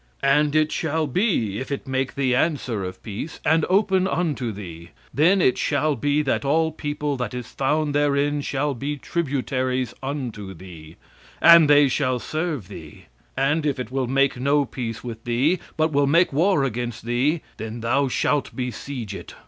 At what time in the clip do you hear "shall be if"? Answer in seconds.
0.71-1.71